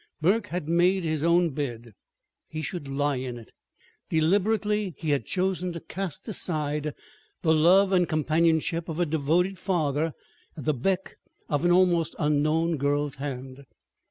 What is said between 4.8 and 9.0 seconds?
he had chosen to cast aside the love and companionship of